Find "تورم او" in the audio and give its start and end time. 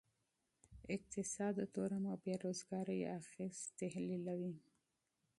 1.73-2.17